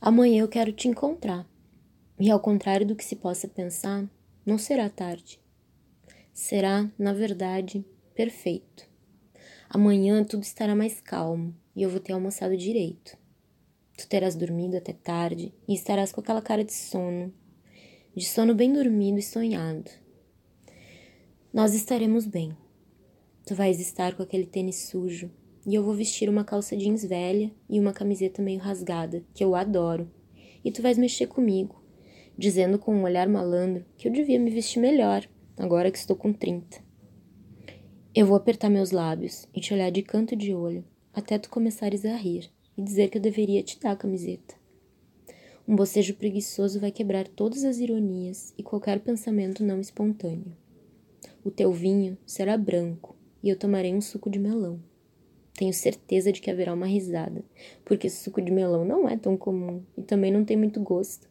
Amanhã 0.00 0.42
eu 0.42 0.48
quero 0.48 0.72
te 0.72 0.86
encontrar. 0.86 1.44
E 2.20 2.30
ao 2.30 2.38
contrário 2.38 2.86
do 2.86 2.94
que 2.94 3.04
se 3.04 3.16
possa 3.16 3.48
pensar, 3.48 4.08
não 4.46 4.56
será 4.56 4.88
tarde. 4.88 5.40
Será, 6.32 6.88
na 6.96 7.12
verdade, 7.12 7.84
perfeito. 8.14 8.88
Amanhã 9.68 10.22
tudo 10.22 10.44
estará 10.44 10.76
mais 10.76 11.00
calmo 11.00 11.52
e 11.74 11.82
eu 11.82 11.90
vou 11.90 11.98
ter 11.98 12.12
almoçado 12.12 12.56
direito. 12.56 13.18
Tu 13.96 14.06
terás 14.06 14.36
dormido 14.36 14.76
até 14.76 14.92
tarde 14.92 15.52
e 15.66 15.74
estarás 15.74 16.12
com 16.12 16.20
aquela 16.20 16.40
cara 16.40 16.64
de 16.64 16.72
sono, 16.72 17.34
de 18.14 18.24
sono 18.24 18.54
bem 18.54 18.72
dormido 18.72 19.18
e 19.18 19.22
sonhado. 19.22 19.90
Nós 21.52 21.74
estaremos 21.74 22.24
bem. 22.24 22.56
Tu 23.44 23.52
vais 23.52 23.80
estar 23.80 24.14
com 24.14 24.22
aquele 24.22 24.46
tênis 24.46 24.88
sujo 24.88 25.28
e 25.66 25.74
eu 25.74 25.82
vou 25.82 25.94
vestir 25.94 26.28
uma 26.28 26.44
calça 26.44 26.76
jeans 26.76 27.04
velha 27.04 27.50
e 27.68 27.78
uma 27.78 27.92
camiseta 27.92 28.42
meio 28.42 28.58
rasgada, 28.58 29.24
que 29.34 29.44
eu 29.44 29.54
adoro. 29.54 30.10
E 30.64 30.70
tu 30.70 30.82
vais 30.82 30.98
mexer 30.98 31.26
comigo, 31.26 31.82
dizendo 32.36 32.78
com 32.78 32.94
um 32.94 33.02
olhar 33.02 33.28
malandro 33.28 33.84
que 33.96 34.08
eu 34.08 34.12
devia 34.12 34.38
me 34.38 34.50
vestir 34.50 34.80
melhor, 34.80 35.28
agora 35.56 35.90
que 35.90 35.98
estou 35.98 36.16
com 36.16 36.32
30. 36.32 36.82
Eu 38.14 38.26
vou 38.26 38.36
apertar 38.36 38.68
meus 38.68 38.90
lábios 38.90 39.46
e 39.54 39.60
te 39.60 39.72
olhar 39.74 39.90
de 39.90 40.02
canto 40.02 40.34
de 40.34 40.54
olho, 40.54 40.84
até 41.12 41.38
tu 41.38 41.50
começares 41.50 42.04
a 42.04 42.16
rir 42.16 42.50
e 42.76 42.82
dizer 42.82 43.08
que 43.08 43.18
eu 43.18 43.22
deveria 43.22 43.62
te 43.62 43.78
dar 43.78 43.92
a 43.92 43.96
camiseta. 43.96 44.54
Um 45.66 45.76
bocejo 45.76 46.14
preguiçoso 46.14 46.80
vai 46.80 46.90
quebrar 46.90 47.28
todas 47.28 47.62
as 47.62 47.78
ironias 47.78 48.54
e 48.56 48.62
qualquer 48.62 49.00
pensamento 49.00 49.62
não 49.62 49.80
espontâneo. 49.80 50.56
O 51.44 51.50
teu 51.50 51.70
vinho 51.72 52.16
será 52.24 52.56
branco 52.56 53.14
e 53.42 53.48
eu 53.50 53.58
tomarei 53.58 53.94
um 53.94 54.00
suco 54.00 54.30
de 54.30 54.38
melão. 54.38 54.80
Tenho 55.58 55.72
certeza 55.72 56.30
de 56.30 56.40
que 56.40 56.52
haverá 56.52 56.72
uma 56.72 56.86
risada, 56.86 57.44
porque 57.84 58.08
suco 58.08 58.40
de 58.40 58.52
melão 58.52 58.84
não 58.84 59.08
é 59.08 59.16
tão 59.16 59.36
comum 59.36 59.82
e 59.96 60.02
também 60.02 60.30
não 60.30 60.44
tem 60.44 60.56
muito 60.56 60.80
gosto. 60.80 61.28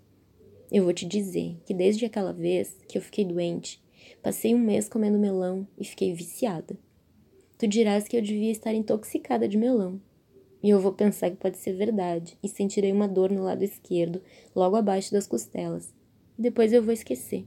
Eu 0.69 0.83
vou 0.83 0.91
te 0.91 1.05
dizer 1.05 1.55
que 1.65 1.73
desde 1.73 2.03
aquela 2.03 2.33
vez 2.33 2.75
que 2.89 2.97
eu 2.97 3.01
fiquei 3.01 3.23
doente, 3.23 3.81
passei 4.21 4.53
um 4.53 4.59
mês 4.59 4.89
comendo 4.89 5.17
melão 5.17 5.65
e 5.77 5.85
fiquei 5.85 6.13
viciada. 6.13 6.77
Tu 7.57 7.67
dirás 7.67 8.05
que 8.05 8.17
eu 8.17 8.21
devia 8.21 8.51
estar 8.51 8.73
intoxicada 8.73 9.47
de 9.47 9.57
melão. 9.57 9.97
E 10.61 10.71
eu 10.71 10.81
vou 10.81 10.91
pensar 10.91 11.29
que 11.29 11.37
pode 11.37 11.57
ser 11.57 11.71
verdade 11.71 12.37
e 12.43 12.49
sentirei 12.49 12.91
uma 12.91 13.07
dor 13.07 13.31
no 13.31 13.43
lado 13.43 13.63
esquerdo, 13.63 14.21
logo 14.53 14.75
abaixo 14.75 15.13
das 15.13 15.25
costelas. 15.25 15.93
Depois 16.37 16.73
eu 16.73 16.83
vou 16.83 16.91
esquecer. 16.91 17.45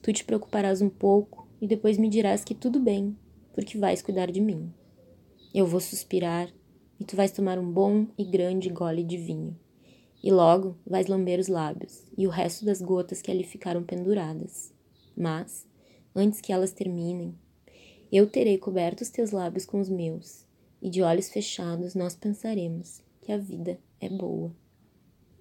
Tu 0.00 0.10
te 0.10 0.24
preocuparás 0.24 0.80
um 0.80 0.88
pouco 0.88 1.46
e 1.60 1.66
depois 1.66 1.98
me 1.98 2.08
dirás 2.08 2.42
que 2.42 2.54
tudo 2.54 2.80
bem, 2.80 3.14
porque 3.52 3.76
vais 3.76 4.00
cuidar 4.00 4.30
de 4.32 4.40
mim. 4.40 4.72
Eu 5.52 5.66
vou 5.66 5.80
suspirar 5.80 6.48
e 7.00 7.04
tu 7.04 7.16
vais 7.16 7.32
tomar 7.32 7.58
um 7.58 7.72
bom 7.72 8.06
e 8.16 8.24
grande 8.24 8.68
gole 8.68 9.02
de 9.02 9.16
vinho. 9.16 9.58
E 10.22 10.30
logo 10.30 10.76
vais 10.86 11.08
lamber 11.08 11.40
os 11.40 11.48
lábios 11.48 12.04
e 12.16 12.26
o 12.26 12.30
resto 12.30 12.64
das 12.64 12.80
gotas 12.80 13.20
que 13.20 13.30
ali 13.30 13.42
ficaram 13.42 13.82
penduradas. 13.82 14.72
Mas, 15.16 15.66
antes 16.14 16.40
que 16.40 16.52
elas 16.52 16.72
terminem, 16.72 17.34
eu 18.12 18.28
terei 18.28 18.58
coberto 18.58 19.02
os 19.02 19.10
teus 19.10 19.32
lábios 19.32 19.66
com 19.66 19.80
os 19.80 19.88
meus, 19.88 20.44
e 20.80 20.88
de 20.88 21.02
olhos 21.02 21.28
fechados 21.28 21.94
nós 21.94 22.14
pensaremos 22.14 23.02
que 23.20 23.32
a 23.32 23.38
vida 23.38 23.78
é 24.00 24.08
boa, 24.08 24.54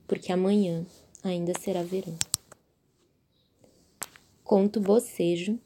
porque 0.07 0.31
amanhã 0.31 0.85
ainda 1.23 1.53
será 1.59 1.83
verão. 1.83 2.17
Conto 4.43 4.80
Bocejo, 4.80 5.59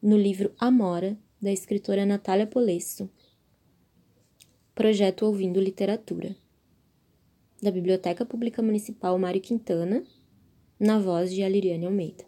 no 0.00 0.16
livro 0.16 0.52
Amora, 0.58 1.18
da 1.40 1.52
escritora 1.52 2.06
Natália 2.06 2.46
Polesso, 2.46 3.08
Projeto 4.78 5.26
Ouvindo 5.26 5.58
Literatura, 5.60 6.36
da 7.60 7.68
Biblioteca 7.68 8.24
Pública 8.24 8.62
Municipal 8.62 9.18
Mário 9.18 9.40
Quintana, 9.40 10.04
na 10.78 11.00
voz 11.00 11.34
de 11.34 11.42
Aliriane 11.42 11.84
Almeida. 11.84 12.27